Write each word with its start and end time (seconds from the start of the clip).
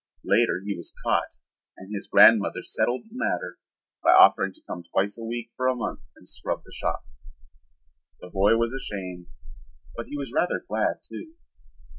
Later 0.25 0.61
he 0.65 0.75
was 0.75 0.95
caught 1.05 1.31
and 1.77 1.93
his 1.93 2.07
grandmother 2.07 2.63
settled 2.63 3.03
the 3.03 3.15
matter 3.15 3.59
by 4.03 4.09
offering 4.13 4.51
to 4.53 4.61
come 4.65 4.81
twice 4.81 5.15
a 5.15 5.23
week 5.23 5.51
for 5.55 5.67
a 5.67 5.75
month 5.75 5.99
and 6.15 6.27
scrub 6.27 6.63
the 6.65 6.73
shop. 6.73 7.05
The 8.19 8.31
boy 8.31 8.57
was 8.57 8.73
ashamed, 8.73 9.27
but 9.95 10.07
he 10.07 10.17
was 10.17 10.33
rather 10.33 10.65
glad, 10.67 11.03
too. 11.07 11.35